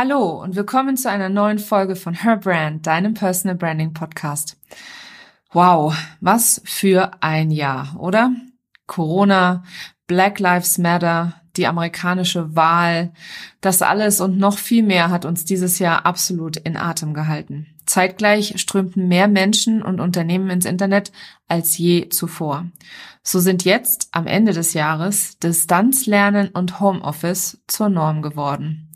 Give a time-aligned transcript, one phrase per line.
[0.00, 4.56] Hallo und willkommen zu einer neuen Folge von Her Brand, deinem Personal Branding Podcast.
[5.50, 8.30] Wow, was für ein Jahr, oder?
[8.86, 9.64] Corona,
[10.06, 13.12] Black Lives Matter, die amerikanische Wahl,
[13.60, 17.66] das alles und noch viel mehr hat uns dieses Jahr absolut in Atem gehalten.
[17.84, 21.10] Zeitgleich strömten mehr Menschen und Unternehmen ins Internet
[21.48, 22.66] als je zuvor.
[23.24, 28.87] So sind jetzt am Ende des Jahres Distanzlernen und Homeoffice zur Norm geworden.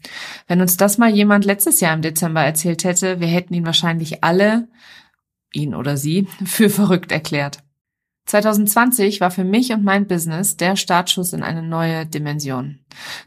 [0.47, 4.25] Wenn uns das mal jemand letztes Jahr im Dezember erzählt hätte, wir hätten ihn wahrscheinlich
[4.25, 4.69] alle,
[5.53, 7.63] ihn oder sie, für verrückt erklärt.
[8.27, 12.79] 2020 war für mich und mein Business der Startschuss in eine neue Dimension.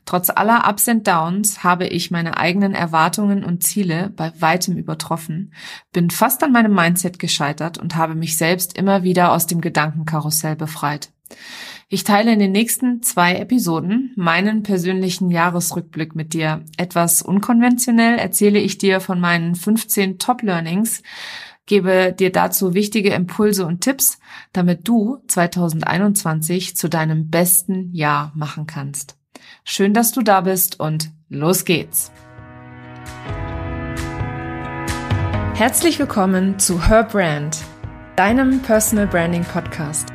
[0.05, 5.53] Trotz aller Ups und Downs habe ich meine eigenen Erwartungen und Ziele bei weitem übertroffen,
[5.91, 10.55] bin fast an meinem Mindset gescheitert und habe mich selbst immer wieder aus dem Gedankenkarussell
[10.55, 11.11] befreit.
[11.87, 16.65] Ich teile in den nächsten zwei Episoden meinen persönlichen Jahresrückblick mit dir.
[16.77, 21.03] Etwas unkonventionell erzähle ich dir von meinen 15 Top Learnings,
[21.67, 24.17] gebe dir dazu wichtige Impulse und Tipps,
[24.51, 29.17] damit du 2021 zu deinem besten Jahr machen kannst.
[29.63, 32.11] Schön, dass du da bist und los geht's.
[35.53, 37.59] Herzlich willkommen zu Her Brand,
[38.15, 40.14] deinem Personal Branding Podcast.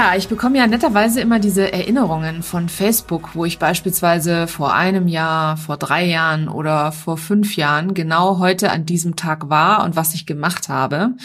[0.00, 5.08] Ja, ich bekomme ja netterweise immer diese Erinnerungen von Facebook, wo ich beispielsweise vor einem
[5.08, 9.96] Jahr, vor drei Jahren oder vor fünf Jahren genau heute an diesem Tag war und
[9.96, 11.16] was ich gemacht habe,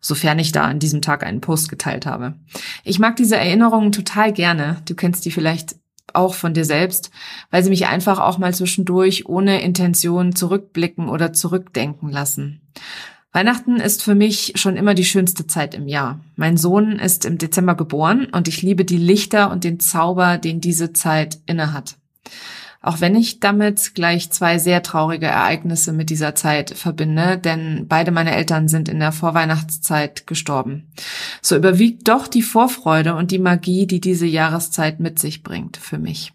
[0.00, 2.32] sofern ich da an diesem Tag einen Post geteilt habe.
[2.84, 4.78] Ich mag diese Erinnerungen total gerne.
[4.88, 5.76] Du kennst die vielleicht
[6.14, 7.10] auch von dir selbst,
[7.50, 12.62] weil sie mich einfach auch mal zwischendurch ohne Intention zurückblicken oder zurückdenken lassen.
[13.32, 16.20] Weihnachten ist für mich schon immer die schönste Zeit im Jahr.
[16.36, 20.60] Mein Sohn ist im Dezember geboren und ich liebe die Lichter und den Zauber, den
[20.60, 21.96] diese Zeit innehat.
[22.82, 28.10] Auch wenn ich damit gleich zwei sehr traurige Ereignisse mit dieser Zeit verbinde, denn beide
[28.10, 30.92] meine Eltern sind in der Vorweihnachtszeit gestorben.
[31.40, 35.98] So überwiegt doch die Vorfreude und die Magie, die diese Jahreszeit mit sich bringt für
[35.98, 36.32] mich.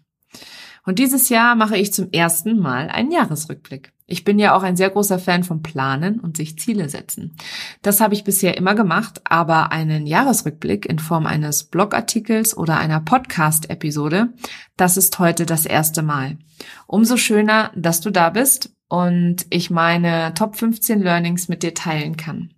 [0.88, 3.92] Und dieses Jahr mache ich zum ersten Mal einen Jahresrückblick.
[4.06, 7.36] Ich bin ja auch ein sehr großer Fan von Planen und sich Ziele setzen.
[7.82, 13.00] Das habe ich bisher immer gemacht, aber einen Jahresrückblick in Form eines Blogartikels oder einer
[13.00, 14.32] Podcast-Episode,
[14.78, 16.38] das ist heute das erste Mal.
[16.86, 22.16] Umso schöner, dass du da bist und ich meine Top 15 Learnings mit dir teilen
[22.16, 22.54] kann.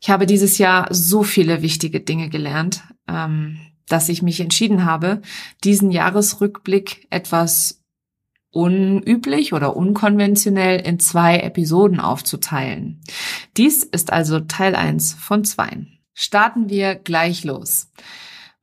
[0.00, 3.58] Ich habe dieses Jahr so viele wichtige Dinge gelernt, ähm,
[3.88, 5.22] dass ich mich entschieden habe,
[5.64, 7.82] diesen Jahresrückblick etwas
[8.50, 13.02] unüblich oder unkonventionell in zwei Episoden aufzuteilen.
[13.56, 15.86] Dies ist also Teil 1 von 2.
[16.14, 17.92] Starten wir gleich los.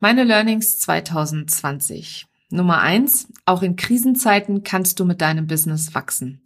[0.00, 2.26] Meine Learnings 2020.
[2.50, 3.28] Nummer 1.
[3.46, 6.42] Auch in Krisenzeiten kannst du mit deinem Business wachsen.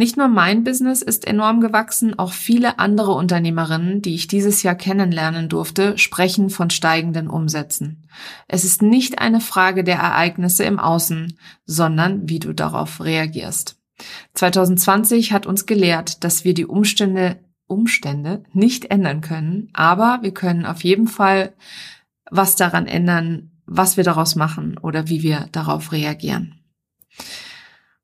[0.00, 4.74] Nicht nur mein Business ist enorm gewachsen, auch viele andere Unternehmerinnen, die ich dieses Jahr
[4.74, 8.08] kennenlernen durfte, sprechen von steigenden Umsätzen.
[8.48, 13.76] Es ist nicht eine Frage der Ereignisse im Außen, sondern wie du darauf reagierst.
[14.32, 20.64] 2020 hat uns gelehrt, dass wir die Umstände, Umstände nicht ändern können, aber wir können
[20.64, 21.52] auf jeden Fall
[22.30, 26.54] was daran ändern, was wir daraus machen oder wie wir darauf reagieren.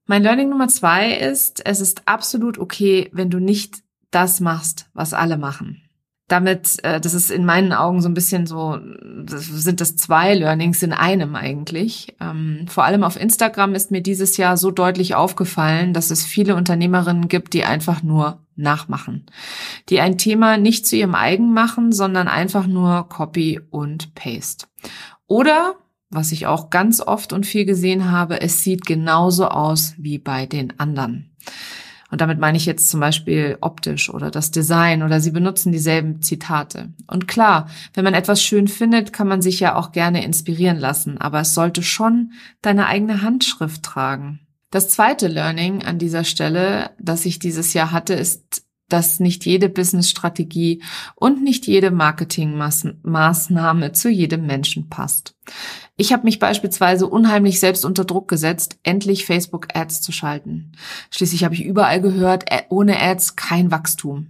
[0.07, 5.13] Mein Learning Nummer zwei ist, es ist absolut okay, wenn du nicht das machst, was
[5.13, 5.83] alle machen.
[6.29, 8.79] Damit, äh, das ist in meinen Augen so ein bisschen so,
[9.25, 12.17] das sind das zwei Learnings in einem eigentlich.
[12.21, 16.57] Ähm, vor allem auf Instagram ist mir dieses Jahr so deutlich aufgefallen, dass es viele
[16.57, 19.27] Unternehmerinnen gibt, die einfach nur nachmachen.
[19.89, 24.67] Die ein Thema nicht zu ihrem eigen machen, sondern einfach nur Copy und Paste.
[25.29, 25.77] Oder
[26.11, 30.47] was ich auch ganz oft und viel gesehen habe, es sieht genauso aus wie bei
[30.47, 31.37] den anderen.
[32.11, 36.23] Und damit meine ich jetzt zum Beispiel optisch oder das Design oder sie benutzen dieselben
[36.23, 36.93] Zitate.
[37.09, 41.19] Und klar, wenn man etwas schön findet, kann man sich ja auch gerne inspirieren lassen,
[41.19, 42.33] aber es sollte schon
[42.63, 44.41] deine eigene Handschrift tragen.
[44.71, 49.69] Das zweite Learning an dieser Stelle, das ich dieses Jahr hatte, ist dass nicht jede
[49.69, 50.83] Business-Strategie
[51.15, 55.35] und nicht jede Marketingmaßnahme zu jedem Menschen passt.
[55.97, 60.73] Ich habe mich beispielsweise unheimlich selbst unter Druck gesetzt, endlich Facebook-Ads zu schalten.
[61.11, 64.29] Schließlich habe ich überall gehört, ohne Ads kein Wachstum.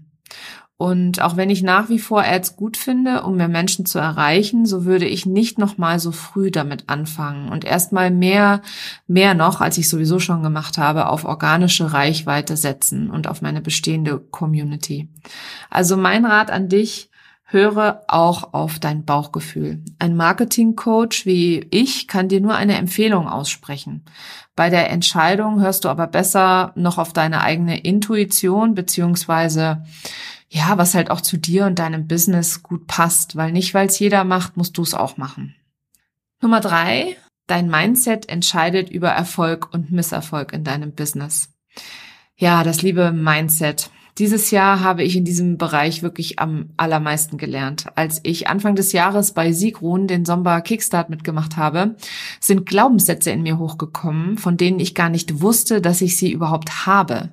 [0.79, 4.67] Und auch wenn ich nach wie vor Ads gut finde, um mehr Menschen zu erreichen,
[4.67, 8.61] so würde ich nicht noch mal so früh damit anfangen und erstmal mehr,
[9.07, 13.63] mehr noch, als ich sowieso schon gemacht habe, auf organische Reichweite setzen und auf meine
[13.63, 15.09] bestehende Community.
[15.71, 17.11] Also mein Rat an dich,
[17.49, 19.81] höre auch auf dein Bauchgefühl.
[20.01, 24.05] Ein Marketing-Coach wie ich kann dir nur eine Empfehlung aussprechen.
[24.57, 29.85] Bei der Entscheidung hörst du aber besser noch auf deine eigene Intuition beziehungsweise
[30.49, 33.99] ja, was halt auch zu dir und deinem Business gut passt, weil nicht, weil es
[33.99, 35.55] jeder macht, musst du es auch machen.
[36.41, 37.17] Nummer drei,
[37.47, 41.53] dein Mindset entscheidet über Erfolg und Misserfolg in deinem Business.
[42.37, 43.91] Ja, das liebe Mindset.
[44.19, 47.87] Dieses Jahr habe ich in diesem Bereich wirklich am allermeisten gelernt.
[47.97, 51.97] Als ich Anfang des Jahres bei Sigrun den Sommer Kickstart mitgemacht habe,
[52.41, 56.87] sind Glaubenssätze in mir hochgekommen, von denen ich gar nicht wusste, dass ich sie überhaupt
[56.87, 57.33] habe.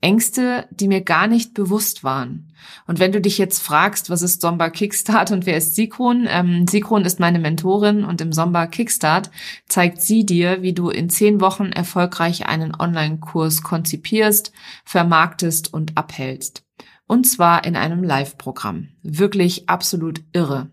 [0.00, 2.52] Ängste, die mir gar nicht bewusst waren.
[2.86, 6.26] Und wenn du dich jetzt fragst, was ist Somba Kickstart und wer ist Sikron?
[6.28, 9.30] Ähm, Sikron ist meine Mentorin und im Somba Kickstart
[9.66, 14.52] zeigt sie dir, wie du in zehn Wochen erfolgreich einen Online-Kurs konzipierst,
[14.84, 16.64] vermarktest und abhältst.
[17.08, 18.88] Und zwar in einem Live-Programm.
[19.02, 20.70] Wirklich absolut irre.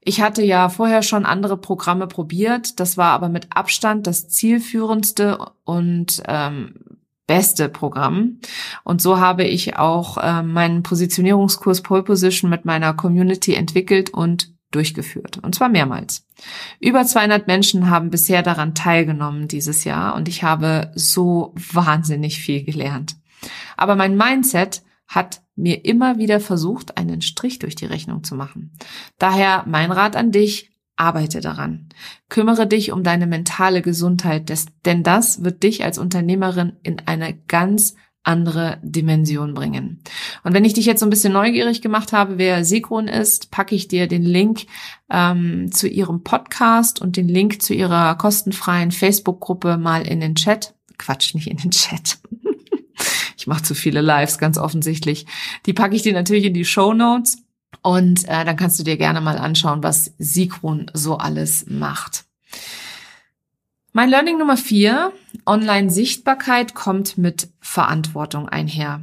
[0.00, 5.38] Ich hatte ja vorher schon andere Programme probiert, das war aber mit Abstand das zielführendste
[5.64, 6.74] und ähm,
[7.28, 8.40] beste Programm.
[8.82, 14.52] Und so habe ich auch äh, meinen Positionierungskurs Pole Position mit meiner Community entwickelt und
[14.72, 15.38] durchgeführt.
[15.42, 16.26] Und zwar mehrmals.
[16.80, 22.64] Über 200 Menschen haben bisher daran teilgenommen dieses Jahr und ich habe so wahnsinnig viel
[22.64, 23.16] gelernt.
[23.76, 28.72] Aber mein Mindset hat mir immer wieder versucht, einen Strich durch die Rechnung zu machen.
[29.18, 31.88] Daher mein Rat an dich, Arbeite daran.
[32.28, 34.52] Kümmere dich um deine mentale Gesundheit,
[34.84, 40.02] denn das wird dich als Unternehmerin in eine ganz andere Dimension bringen.
[40.44, 43.74] Und wenn ich dich jetzt so ein bisschen neugierig gemacht habe, wer Sikron ist, packe
[43.74, 44.66] ich dir den Link
[45.10, 50.74] ähm, zu ihrem Podcast und den Link zu ihrer kostenfreien Facebook-Gruppe mal in den Chat.
[50.98, 52.18] Quatsch, nicht in den Chat.
[53.36, 55.24] ich mache zu viele Lives, ganz offensichtlich.
[55.64, 57.47] Die packe ich dir natürlich in die Show Notes.
[57.82, 62.24] Und äh, dann kannst du dir gerne mal anschauen, was Sikron so alles macht.
[63.92, 65.12] Mein Learning Nummer vier,
[65.46, 69.00] Online-Sichtbarkeit kommt mit Verantwortung einher.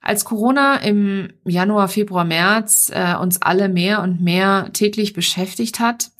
[0.00, 6.10] Als Corona im Januar, Februar, März äh, uns alle mehr und mehr täglich beschäftigt hat,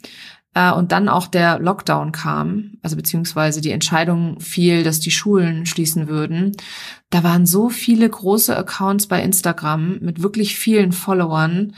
[0.58, 5.66] äh, und dann auch der Lockdown kam, also beziehungsweise die Entscheidung fiel, dass die Schulen
[5.66, 6.56] schließen würden,
[7.10, 11.74] da waren so viele große Accounts bei Instagram mit wirklich vielen Followern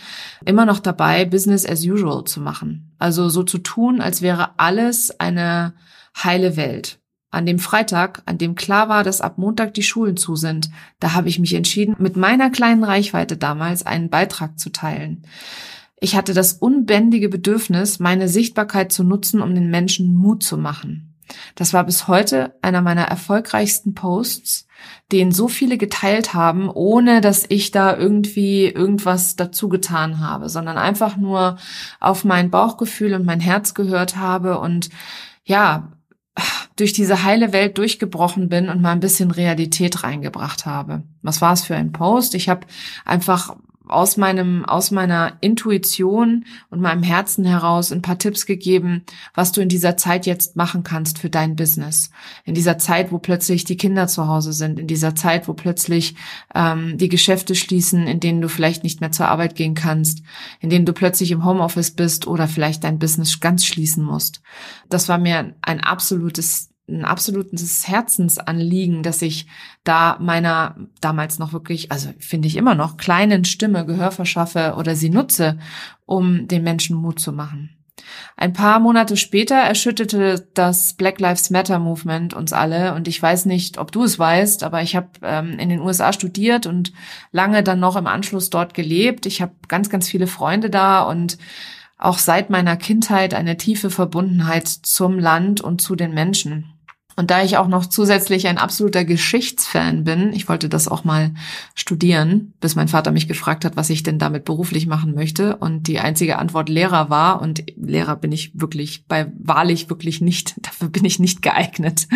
[0.47, 2.94] immer noch dabei, Business as usual zu machen.
[2.99, 5.75] Also so zu tun, als wäre alles eine
[6.17, 6.99] heile Welt.
[7.31, 11.12] An dem Freitag, an dem klar war, dass ab Montag die Schulen zu sind, da
[11.12, 15.23] habe ich mich entschieden, mit meiner kleinen Reichweite damals einen Beitrag zu teilen.
[16.00, 21.14] Ich hatte das unbändige Bedürfnis, meine Sichtbarkeit zu nutzen, um den Menschen Mut zu machen.
[21.55, 24.67] Das war bis heute einer meiner erfolgreichsten Posts,
[25.12, 30.79] den so viele geteilt haben, ohne dass ich da irgendwie irgendwas dazu getan habe, sondern
[30.79, 31.58] einfach nur
[32.00, 34.88] auf mein Bauchgefühl und mein Herz gehört habe und
[35.44, 35.93] ja,
[36.76, 41.02] durch diese heile Welt durchgebrochen bin und mal ein bisschen Realität reingebracht habe.
[41.20, 42.35] Was war es für ein Post?
[42.35, 42.66] Ich habe
[43.04, 43.57] einfach
[43.90, 49.04] aus meinem, aus meiner Intuition und meinem Herzen heraus ein paar Tipps gegeben,
[49.35, 52.11] was du in dieser Zeit jetzt machen kannst für dein Business.
[52.44, 56.14] In dieser Zeit, wo plötzlich die Kinder zu Hause sind, in dieser Zeit, wo plötzlich
[56.54, 60.23] ähm, die Geschäfte schließen, in denen du vielleicht nicht mehr zur Arbeit gehen kannst,
[60.61, 64.42] in denen du plötzlich im Homeoffice bist oder vielleicht dein Business ganz schließen musst.
[64.88, 69.47] Das war mir ein absolutes ein absolutes Herzensanliegen, dass ich
[69.85, 74.94] da meiner damals noch wirklich, also finde ich immer noch, kleinen Stimme Gehör verschaffe oder
[74.97, 75.59] sie nutze,
[76.06, 77.76] um den Menschen Mut zu machen.
[78.37, 83.47] Ein paar Monate später erschütterte das Black Lives Matter Movement uns alle und ich weiß
[83.47, 86.92] nicht, ob du es weißt, aber ich habe ähm, in den USA studiert und
[87.32, 89.26] lange dann noch im Anschluss dort gelebt.
[89.26, 91.38] Ich habe ganz, ganz viele Freunde da und
[91.99, 96.73] auch seit meiner Kindheit eine tiefe Verbundenheit zum Land und zu den Menschen.
[97.21, 101.35] Und da ich auch noch zusätzlich ein absoluter Geschichtsfan bin, ich wollte das auch mal
[101.75, 105.57] studieren, bis mein Vater mich gefragt hat, was ich denn damit beruflich machen möchte.
[105.57, 110.55] Und die einzige Antwort Lehrer war, und Lehrer bin ich wirklich, bei wahrlich wirklich nicht,
[110.67, 112.09] dafür bin ich nicht geeignet.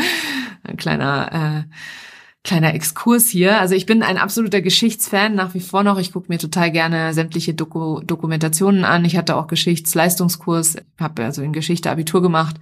[0.63, 1.75] Ein kleiner, äh,
[2.47, 3.59] Kleiner Exkurs hier.
[3.59, 5.99] Also ich bin ein absoluter Geschichtsfan nach wie vor noch.
[5.99, 9.07] Ich gucke mir total gerne sämtliche Doku Dokumentationen an.
[9.07, 12.57] Ich hatte auch Geschichtsleistungskurs, habe also in Geschichte Abitur gemacht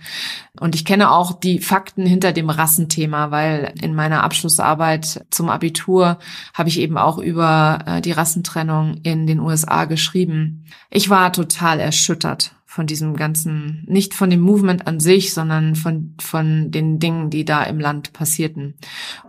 [0.60, 6.20] und ich kenne auch die Fakten hinter dem Rassenthema, weil in meiner Abschlussarbeit zum Abitur
[6.54, 10.64] habe ich eben auch über äh, die Rassentrennung in den USA geschrieben.
[10.90, 16.14] Ich war total erschüttert von diesem ganzen, nicht von dem Movement an sich, sondern von,
[16.18, 18.76] von den Dingen, die da im Land passierten.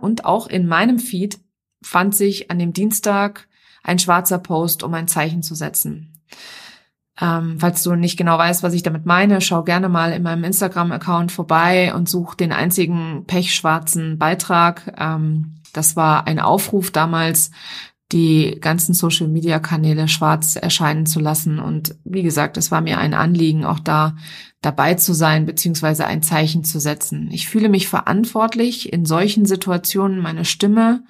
[0.00, 1.38] Und auch in meinem Feed
[1.82, 3.46] fand sich an dem Dienstag
[3.82, 6.22] ein schwarzer Post, um ein Zeichen zu setzen.
[7.20, 10.44] Ähm, falls du nicht genau weißt, was ich damit meine, schau gerne mal in meinem
[10.44, 14.94] Instagram-Account vorbei und such den einzigen pechschwarzen Beitrag.
[14.98, 17.50] Ähm, das war ein Aufruf damals
[18.12, 21.58] die ganzen Social-Media-Kanäle schwarz erscheinen zu lassen.
[21.58, 24.16] Und wie gesagt, es war mir ein Anliegen, auch da
[24.60, 27.30] dabei zu sein, beziehungsweise ein Zeichen zu setzen.
[27.32, 31.04] Ich fühle mich verantwortlich, in solchen Situationen meine Stimme,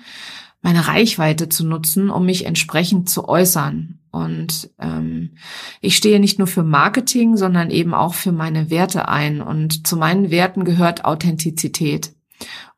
[0.63, 3.99] meine Reichweite zu nutzen, um mich entsprechend zu äußern.
[4.11, 5.37] Und ähm,
[5.81, 9.43] ich stehe nicht nur für Marketing, sondern eben auch für meine Werte ein.
[9.43, 12.15] Und zu meinen Werten gehört Authentizität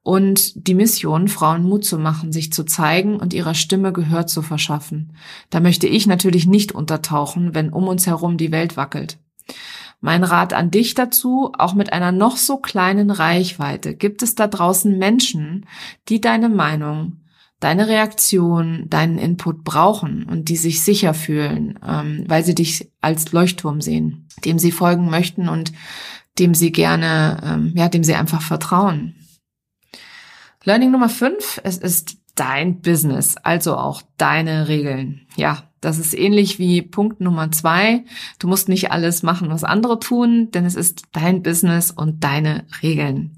[0.07, 4.41] und die Mission, Frauen Mut zu machen, sich zu zeigen und ihrer Stimme Gehör zu
[4.41, 5.17] verschaffen.
[5.51, 9.19] Da möchte ich natürlich nicht untertauchen, wenn um uns herum die Welt wackelt.
[10.01, 14.47] Mein Rat an dich dazu, auch mit einer noch so kleinen Reichweite, gibt es da
[14.47, 15.67] draußen Menschen,
[16.09, 17.23] die deine Meinung,
[17.59, 23.33] deine Reaktion, deinen Input brauchen und die sich sicher fühlen, ähm, weil sie dich als
[23.33, 25.73] Leuchtturm sehen, dem sie folgen möchten und
[26.39, 29.17] dem sie gerne, ähm, ja, dem sie einfach vertrauen.
[30.67, 35.21] Learning Nummer fünf, es ist dein Business, also auch deine Regeln.
[35.37, 38.05] Ja, das ist ähnlich wie Punkt Nummer zwei.
[38.41, 42.67] Du musst nicht alles machen, was andere tun, denn es ist dein Business und deine
[42.83, 43.37] Regeln.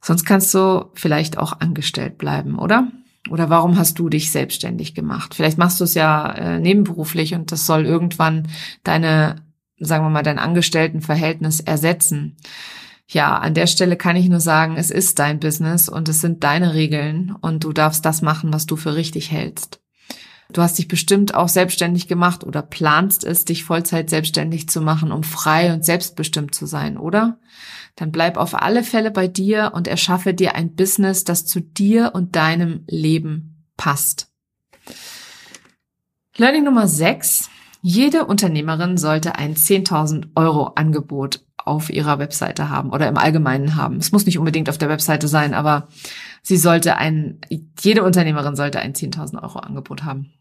[0.00, 2.92] Sonst kannst du vielleicht auch angestellt bleiben, oder?
[3.28, 5.34] Oder warum hast du dich selbstständig gemacht?
[5.34, 8.46] Vielleicht machst du es ja äh, nebenberuflich und das soll irgendwann
[8.84, 9.42] deine,
[9.80, 12.36] sagen wir mal, dein Angestelltenverhältnis ersetzen
[13.08, 16.44] ja, an der Stelle kann ich nur sagen, es ist dein Business und es sind
[16.44, 19.80] deine Regeln und du darfst das machen, was du für richtig hältst.
[20.52, 25.10] Du hast dich bestimmt auch selbstständig gemacht oder planst es, dich Vollzeit selbstständig zu machen,
[25.10, 27.38] um frei und selbstbestimmt zu sein, oder?
[27.96, 32.12] Dann bleib auf alle Fälle bei dir und erschaffe dir ein Business, das zu dir
[32.14, 34.30] und deinem Leben passt.
[36.36, 37.48] Learning Nummer 6.
[37.82, 43.96] Jede Unternehmerin sollte ein 10.000 Euro Angebot auf ihrer Webseite haben oder im Allgemeinen haben.
[43.96, 45.88] Es muss nicht unbedingt auf der Webseite sein, aber
[46.42, 47.40] sie sollte ein,
[47.80, 50.32] jede Unternehmerin sollte ein 10.000 Euro Angebot haben.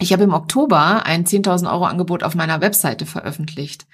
[0.00, 3.86] Ich habe im Oktober ein 10.000 Euro Angebot auf meiner Webseite veröffentlicht.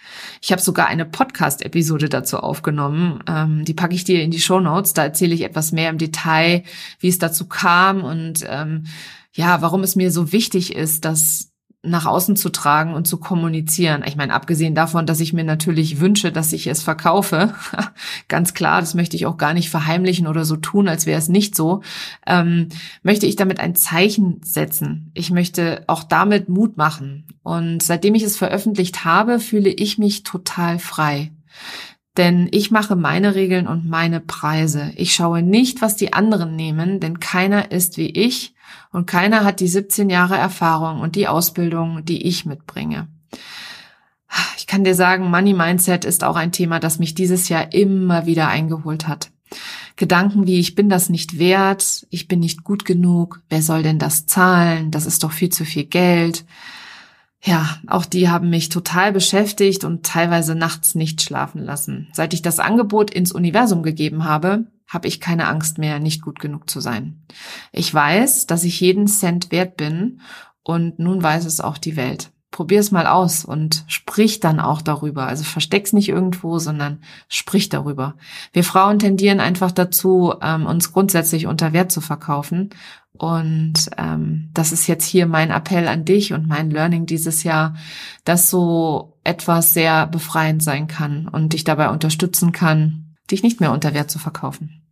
[0.43, 3.25] Ich habe sogar eine Podcast-Episode dazu aufgenommen.
[3.27, 4.93] Ähm, die packe ich dir in die Show Notes.
[4.93, 6.63] Da erzähle ich etwas mehr im Detail,
[7.01, 8.85] wie es dazu kam und ähm,
[9.33, 11.54] ja, warum es mir so wichtig ist, dass
[11.85, 14.03] nach außen zu tragen und zu kommunizieren.
[14.07, 17.55] Ich meine, abgesehen davon, dass ich mir natürlich wünsche, dass ich es verkaufe,
[18.29, 21.29] ganz klar, das möchte ich auch gar nicht verheimlichen oder so tun, als wäre es
[21.29, 21.83] nicht so,
[22.27, 22.69] ähm,
[23.03, 25.11] möchte ich damit ein Zeichen setzen.
[25.15, 27.25] Ich möchte auch damit Mut machen.
[27.43, 31.33] Und seitdem ich es veröffentlicht habe, fühle ich mich total frei.
[32.17, 34.93] Denn ich mache meine Regeln und meine Preise.
[34.97, 38.54] Ich schaue nicht, was die anderen nehmen, denn keiner ist wie ich
[38.93, 43.09] und keiner hat die 17 Jahre Erfahrung und die Ausbildung, die ich mitbringe.
[44.57, 48.27] Ich kann dir sagen, Money Mindset ist auch ein Thema, das mich dieses Jahr immer
[48.27, 49.31] wieder eingeholt hat.
[49.97, 53.99] Gedanken wie, ich bin das nicht wert, ich bin nicht gut genug, wer soll denn
[53.99, 56.45] das zahlen, das ist doch viel zu viel Geld.
[57.43, 62.09] Ja, auch die haben mich total beschäftigt und teilweise nachts nicht schlafen lassen.
[62.13, 66.39] Seit ich das Angebot ins Universum gegeben habe, habe ich keine Angst mehr, nicht gut
[66.39, 67.25] genug zu sein.
[67.73, 70.21] Ich weiß, dass ich jeden Cent wert bin
[70.63, 72.31] und nun weiß es auch die Welt.
[72.51, 75.27] Probier es mal aus und sprich dann auch darüber.
[75.27, 78.15] Also versteck's nicht irgendwo, sondern sprich darüber.
[78.53, 82.71] Wir Frauen tendieren einfach dazu, ähm, uns grundsätzlich unter Wert zu verkaufen.
[83.17, 87.75] Und ähm, das ist jetzt hier mein Appell an dich und mein Learning dieses Jahr,
[88.25, 93.73] dass so etwas sehr befreiend sein kann und dich dabei unterstützen kann, dich nicht mehr
[93.73, 94.84] unter Wert zu verkaufen.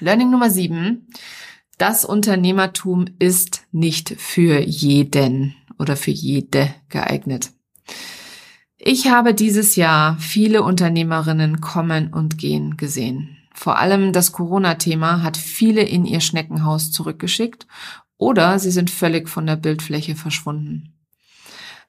[0.00, 1.06] Learning Nummer sieben.
[1.78, 7.50] Das Unternehmertum ist nicht für jeden oder für jede geeignet.
[8.76, 13.36] Ich habe dieses Jahr viele Unternehmerinnen kommen und gehen gesehen.
[13.54, 17.66] Vor allem das Corona-Thema hat viele in ihr Schneckenhaus zurückgeschickt
[18.18, 20.95] oder sie sind völlig von der Bildfläche verschwunden.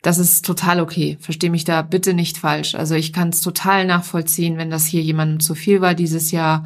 [0.04, 1.18] Das ist total okay.
[1.20, 2.76] Verstehe mich da bitte nicht falsch.
[2.76, 6.66] Also ich kann es total nachvollziehen, wenn das hier jemandem zu viel war dieses Jahr.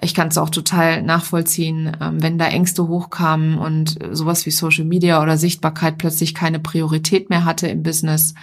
[0.00, 4.84] Ich kann es auch total nachvollziehen, ähm, wenn da Ängste hochkamen und sowas wie Social
[4.84, 8.34] Media oder Sichtbarkeit plötzlich keine Priorität mehr hatte im Business.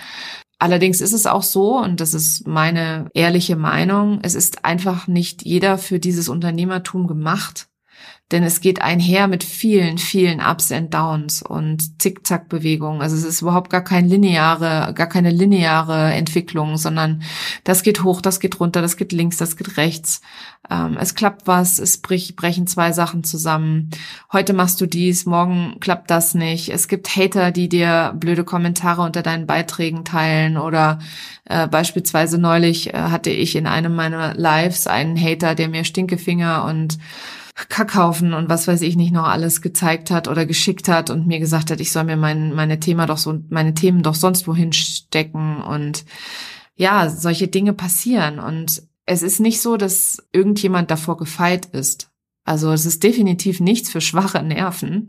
[0.58, 5.46] Allerdings ist es auch so, und das ist meine ehrliche Meinung, es ist einfach nicht
[5.46, 7.68] jeder für dieses Unternehmertum gemacht.
[8.31, 13.01] Denn es geht einher mit vielen, vielen Ups and Downs und Zickzack-Bewegungen.
[13.01, 17.24] Also es ist überhaupt gar kein lineare, gar keine lineare Entwicklung, sondern
[17.63, 20.21] das geht hoch, das geht runter, das geht links, das geht rechts.
[20.69, 23.89] Ähm, es klappt was, es brich, brechen zwei Sachen zusammen.
[24.31, 26.69] Heute machst du dies, morgen klappt das nicht.
[26.69, 31.00] Es gibt Hater, die dir blöde Kommentare unter deinen Beiträgen teilen oder
[31.45, 36.65] äh, beispielsweise neulich äh, hatte ich in einem meiner Lives einen Hater, der mir Stinkefinger
[36.65, 37.00] und
[37.67, 41.39] Kackhaufen und was weiß ich nicht noch alles gezeigt hat oder geschickt hat und mir
[41.39, 44.71] gesagt hat, ich soll mir mein, meine Thema doch so, meine Themen doch sonst wohin
[44.71, 46.05] stecken und
[46.75, 52.11] ja, solche Dinge passieren und es ist nicht so, dass irgendjemand davor gefeit ist.
[52.45, 55.07] Also es ist definitiv nichts für schwache Nerven,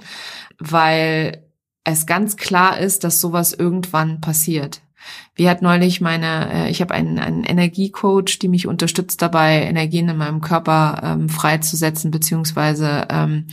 [0.58, 1.46] weil
[1.84, 4.82] es ganz klar ist, dass sowas irgendwann passiert.
[5.34, 10.08] Wie hat neulich meine, äh, ich habe einen, einen Energiecoach, die mich unterstützt dabei, Energien
[10.08, 13.46] in meinem Körper ähm, freizusetzen, beziehungsweise ähm,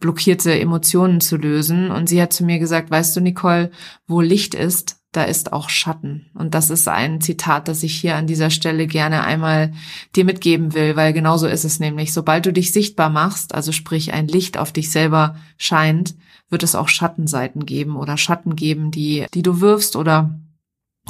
[0.00, 1.90] blockierte Emotionen zu lösen.
[1.90, 3.70] Und sie hat zu mir gesagt, weißt du, Nicole,
[4.06, 6.30] wo Licht ist, da ist auch Schatten.
[6.34, 9.72] Und das ist ein Zitat, das ich hier an dieser Stelle gerne einmal
[10.14, 12.12] dir mitgeben will, weil genauso ist es nämlich.
[12.12, 16.14] Sobald du dich sichtbar machst, also sprich ein Licht auf dich selber scheint,
[16.50, 20.38] wird es auch Schattenseiten geben oder Schatten geben, die, die du wirfst oder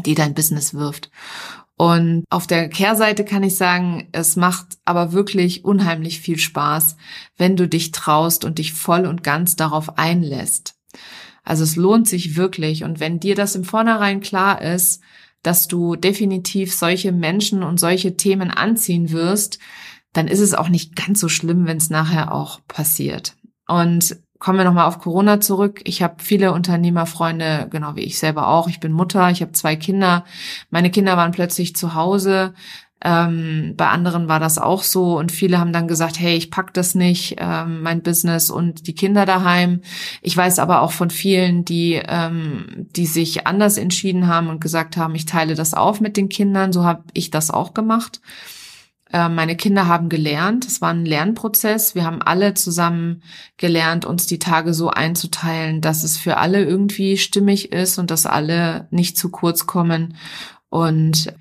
[0.05, 1.11] die dein Business wirft.
[1.77, 6.97] Und auf der Kehrseite kann ich sagen, es macht aber wirklich unheimlich viel Spaß,
[7.37, 10.75] wenn du dich traust und dich voll und ganz darauf einlässt.
[11.45, 12.83] Also es lohnt sich wirklich.
[12.83, 15.03] Und wenn dir das im Vornherein klar ist,
[15.43, 19.61] dass du definitiv solche Menschen und solche Themen anziehen wirst,
[20.13, 23.37] dann ist es auch nicht ganz so schlimm, wenn es nachher auch passiert.
[23.69, 25.81] Und kommen wir nochmal auf Corona zurück.
[25.85, 28.69] Ich habe viele Unternehmerfreunde, genau wie ich selber auch.
[28.69, 30.25] Ich bin Mutter, ich habe zwei Kinder.
[30.71, 32.55] Meine Kinder waren plötzlich zu Hause.
[33.01, 36.75] Ähm, bei anderen war das auch so und viele haben dann gesagt, hey, ich pack
[36.75, 39.83] das nicht, ähm, mein Business und die Kinder daheim.
[40.21, 44.97] Ich weiß aber auch von vielen, die, ähm, die sich anders entschieden haben und gesagt
[44.97, 46.73] haben, ich teile das auf mit den Kindern.
[46.73, 48.21] So habe ich das auch gemacht.
[49.13, 50.67] Äh, meine Kinder haben gelernt.
[50.67, 51.95] Es war ein Lernprozess.
[51.95, 53.23] Wir haben alle zusammen
[53.57, 58.27] gelernt, uns die Tage so einzuteilen, dass es für alle irgendwie stimmig ist und dass
[58.27, 60.17] alle nicht zu kurz kommen.
[60.69, 61.33] Und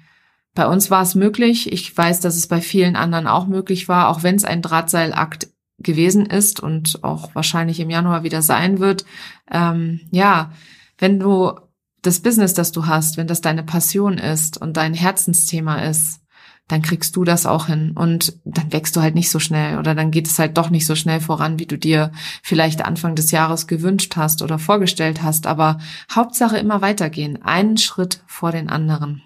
[0.54, 1.72] bei uns war es möglich.
[1.72, 5.50] Ich weiß, dass es bei vielen anderen auch möglich war, auch wenn es ein Drahtseilakt
[5.80, 9.06] gewesen ist und auch wahrscheinlich im Januar wieder sein wird.
[9.52, 10.52] Ähm, ja,
[10.98, 11.54] wenn du
[12.02, 16.22] das Business, das du hast, wenn das deine Passion ist und dein Herzensthema ist,
[16.68, 19.96] dann kriegst du das auch hin und dann wächst du halt nicht so schnell oder
[19.96, 22.12] dann geht es halt doch nicht so schnell voran, wie du dir
[22.44, 25.48] vielleicht Anfang des Jahres gewünscht hast oder vorgestellt hast.
[25.48, 25.80] Aber
[26.12, 29.24] Hauptsache immer weitergehen, einen Schritt vor den anderen.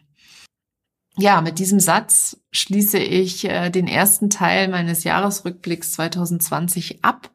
[1.17, 7.31] Ja, mit diesem Satz schließe ich äh, den ersten Teil meines Jahresrückblicks 2020 ab.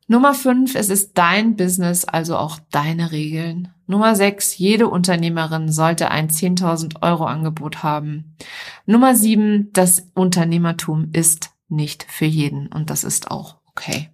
[0.09, 3.69] Nummer fünf, es ist dein Business, also auch deine Regeln.
[3.87, 8.35] Nummer sechs, jede Unternehmerin sollte ein 10.000 Euro Angebot haben.
[8.87, 14.11] Nummer sieben, das Unternehmertum ist nicht für jeden und das ist auch okay.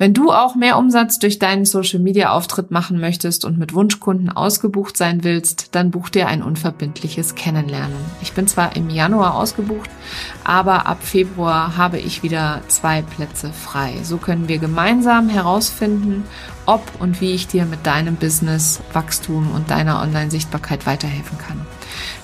[0.00, 4.30] Wenn du auch mehr Umsatz durch deinen Social Media Auftritt machen möchtest und mit Wunschkunden
[4.30, 7.98] ausgebucht sein willst, dann buch dir ein unverbindliches Kennenlernen.
[8.22, 9.90] Ich bin zwar im Januar ausgebucht,
[10.44, 13.94] aber ab Februar habe ich wieder zwei Plätze frei.
[14.04, 16.22] So können wir gemeinsam herausfinden,
[16.64, 21.60] ob und wie ich dir mit deinem Business Wachstum und deiner Online-Sichtbarkeit weiterhelfen kann.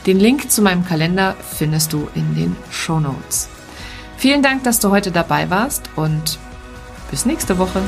[0.06, 3.48] Den Link zu meinem Kalender findest du in den Show Notes.
[4.16, 6.38] Vielen Dank, dass du heute dabei warst und
[7.10, 7.82] bis nächste Woche.